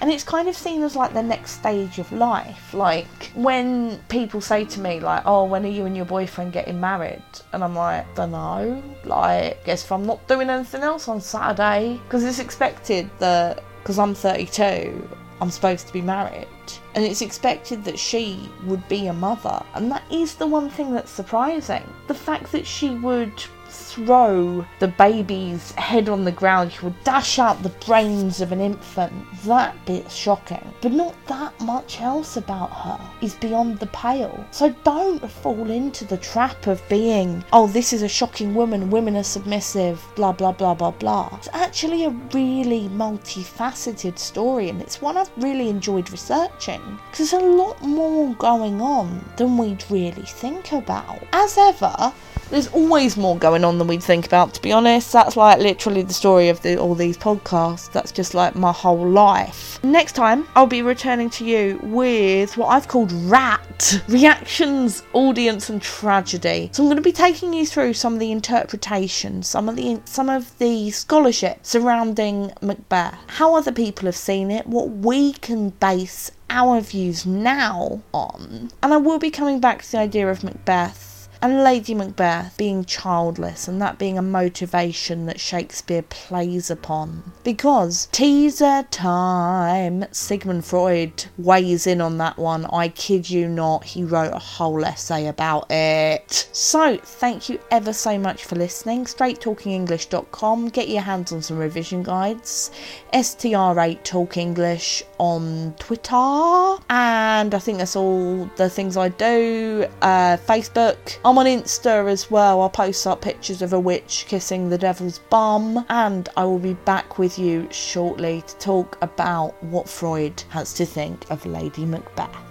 And 0.00 0.10
it's 0.10 0.24
kind 0.24 0.48
of 0.48 0.56
seen 0.56 0.82
as 0.82 0.96
like 0.96 1.12
the 1.12 1.22
next 1.22 1.50
stage 1.50 1.98
of 1.98 2.10
life. 2.10 2.72
Like 2.72 3.32
when 3.34 3.98
people 4.08 4.40
say 4.40 4.64
to 4.64 4.80
me 4.80 4.98
like 4.98 5.22
oh 5.26 5.44
when 5.44 5.66
are 5.66 5.68
you 5.76 5.84
and 5.84 5.94
your 5.94 6.06
boyfriend 6.06 6.54
getting 6.54 6.80
married? 6.80 7.22
And 7.52 7.62
i'm 7.62 7.74
like 7.74 8.14
don't 8.14 8.30
know. 8.30 8.82
Like 9.04 9.62
guess 9.66 9.84
if 9.84 9.92
i'm 9.92 10.06
not 10.06 10.26
doing 10.26 10.48
anything 10.48 10.82
else 10.82 11.06
on 11.06 11.20
saturday. 11.20 12.00
Because 12.04 12.24
it's 12.24 12.38
expected 12.38 13.10
that 13.18 13.62
because 13.82 13.98
i'm 13.98 14.14
32 14.14 15.06
i'm 15.40 15.50
supposed 15.50 15.86
to 15.86 15.92
be 15.92 16.02
married. 16.02 16.46
And 16.94 17.04
it's 17.04 17.20
expected 17.20 17.84
that 17.84 17.98
she 17.98 18.50
would 18.64 18.86
be 18.88 19.06
a 19.06 19.12
mother. 19.12 19.62
And 19.74 19.90
that 19.92 20.02
is 20.10 20.34
the 20.34 20.46
one 20.46 20.70
thing 20.70 20.92
that's 20.92 21.10
surprising. 21.10 21.84
The 22.06 22.14
fact 22.14 22.52
that 22.52 22.66
she 22.66 22.90
would 22.90 23.44
throw 23.68 24.64
the 24.78 24.88
baby's 24.88 25.72
head 25.72 26.08
on 26.08 26.24
the 26.24 26.32
ground, 26.32 26.72
she 26.72 26.84
would 26.84 27.04
dash 27.04 27.38
out 27.38 27.62
the 27.62 27.68
brains 27.86 28.40
of 28.40 28.52
an 28.52 28.60
infant. 28.60 29.12
That 29.44 29.74
bit's 29.86 30.14
shocking. 30.14 30.72
But 30.80 30.92
not 30.92 31.14
that 31.26 31.58
much 31.60 32.00
else 32.00 32.36
about 32.36 32.70
her 32.70 33.00
is 33.22 33.34
beyond 33.34 33.78
the 33.78 33.86
pale. 33.88 34.44
So 34.50 34.74
don't 34.84 35.30
fall 35.30 35.70
into 35.70 36.04
the 36.04 36.16
trap 36.16 36.66
of 36.66 36.86
being, 36.88 37.44
oh, 37.52 37.66
this 37.66 37.92
is 37.92 38.02
a 38.02 38.08
shocking 38.08 38.54
woman, 38.54 38.90
women 38.90 39.16
are 39.16 39.22
submissive, 39.22 40.02
blah, 40.14 40.32
blah, 40.32 40.52
blah, 40.52 40.74
blah, 40.74 40.90
blah. 40.90 41.30
It's 41.38 41.48
actually 41.52 42.04
a 42.04 42.10
really 42.10 42.88
multifaceted 42.88 44.18
story, 44.18 44.68
and 44.68 44.80
it's 44.80 45.00
one 45.02 45.16
I've 45.16 45.30
really 45.36 45.68
enjoyed 45.68 46.10
researching 46.10 46.82
because 47.10 47.30
there's 47.30 47.42
a 47.42 47.46
lot 47.46 47.80
more 47.82 48.34
going 48.34 48.80
on 48.80 49.24
than 49.36 49.58
we'd 49.58 49.84
really 49.90 50.22
think 50.22 50.72
about. 50.72 51.22
As 51.32 51.56
ever, 51.58 52.12
there's 52.50 52.68
always 52.68 53.16
more 53.16 53.36
going 53.36 53.55
on 53.64 53.78
than 53.78 53.86
we'd 53.86 54.02
think 54.02 54.26
about, 54.26 54.54
to 54.54 54.62
be 54.62 54.72
honest. 54.72 55.12
That's 55.12 55.36
like 55.36 55.58
literally 55.58 56.02
the 56.02 56.14
story 56.14 56.48
of 56.48 56.62
the, 56.62 56.76
all 56.76 56.94
these 56.94 57.16
podcasts. 57.16 57.90
That's 57.92 58.12
just 58.12 58.34
like 58.34 58.54
my 58.54 58.72
whole 58.72 59.08
life. 59.08 59.82
Next 59.84 60.12
time, 60.12 60.46
I'll 60.54 60.66
be 60.66 60.82
returning 60.82 61.30
to 61.30 61.44
you 61.44 61.78
with 61.82 62.56
what 62.56 62.68
I've 62.68 62.88
called 62.88 63.12
RAT 63.12 64.00
Reactions, 64.08 65.02
Audience, 65.12 65.68
and 65.68 65.80
Tragedy. 65.80 66.70
So 66.72 66.82
I'm 66.82 66.88
going 66.88 66.96
to 66.96 67.02
be 67.02 67.12
taking 67.12 67.52
you 67.52 67.66
through 67.66 67.94
some 67.94 68.14
of 68.14 68.20
the 68.20 68.32
interpretations, 68.32 69.46
some 69.46 69.68
of 69.68 69.76
the 69.76 70.00
some 70.04 70.28
of 70.28 70.56
the 70.58 70.90
scholarship 70.90 71.58
surrounding 71.62 72.52
Macbeth, 72.60 73.18
how 73.28 73.54
other 73.54 73.72
people 73.72 74.06
have 74.06 74.16
seen 74.16 74.50
it, 74.50 74.66
what 74.66 74.90
we 74.90 75.32
can 75.34 75.70
base 75.70 76.30
our 76.50 76.80
views 76.80 77.26
now 77.26 78.00
on. 78.12 78.70
And 78.82 78.94
I 78.94 78.96
will 78.96 79.18
be 79.18 79.30
coming 79.30 79.60
back 79.60 79.82
to 79.82 79.92
the 79.92 79.98
idea 79.98 80.30
of 80.30 80.44
Macbeth 80.44 81.15
and 81.42 81.62
Lady 81.62 81.94
Macbeth 81.94 82.56
being 82.56 82.84
childless 82.84 83.68
and 83.68 83.80
that 83.82 83.98
being 83.98 84.18
a 84.18 84.22
motivation 84.22 85.26
that 85.26 85.40
Shakespeare 85.40 86.02
plays 86.02 86.70
upon. 86.70 87.32
Because 87.44 88.08
teaser 88.12 88.86
time, 88.90 90.06
Sigmund 90.12 90.64
Freud 90.64 91.24
weighs 91.38 91.86
in 91.86 92.00
on 92.00 92.18
that 92.18 92.38
one. 92.38 92.66
I 92.66 92.88
kid 92.88 93.28
you 93.28 93.48
not, 93.48 93.84
he 93.84 94.04
wrote 94.04 94.32
a 94.32 94.38
whole 94.38 94.84
essay 94.84 95.26
about 95.26 95.70
it. 95.70 96.48
So, 96.52 96.96
thank 96.96 97.48
you 97.48 97.60
ever 97.70 97.92
so 97.92 98.18
much 98.18 98.44
for 98.44 98.56
listening. 98.56 99.04
StraightTalkingEnglish.com. 99.04 100.68
Get 100.68 100.88
your 100.88 101.02
hands 101.02 101.32
on 101.32 101.42
some 101.42 101.58
revision 101.58 102.02
guides. 102.02 102.70
STR8 103.12 104.02
Talk 104.02 104.36
English 104.36 105.02
on 105.18 105.74
Twitter. 105.78 106.82
And 106.90 107.54
I 107.54 107.58
think 107.58 107.78
that's 107.78 107.96
all 107.96 108.50
the 108.56 108.68
things 108.68 108.96
I 108.96 109.08
do. 109.08 109.86
Uh, 110.02 110.36
Facebook. 110.36 111.18
I'm 111.26 111.38
on 111.38 111.46
Insta 111.46 112.08
as 112.08 112.30
well. 112.30 112.60
I'll 112.60 112.70
post 112.70 113.04
up 113.04 113.20
pictures 113.20 113.60
of 113.60 113.72
a 113.72 113.80
witch 113.80 114.26
kissing 114.28 114.68
the 114.68 114.78
devil's 114.78 115.18
bum. 115.18 115.84
And 115.88 116.28
I 116.36 116.44
will 116.44 116.60
be 116.60 116.74
back 116.74 117.18
with 117.18 117.36
you 117.36 117.66
shortly 117.72 118.44
to 118.46 118.56
talk 118.58 118.96
about 119.02 119.60
what 119.64 119.88
Freud 119.88 120.44
has 120.50 120.72
to 120.74 120.86
think 120.86 121.28
of 121.28 121.44
Lady 121.44 121.84
Macbeth. 121.84 122.36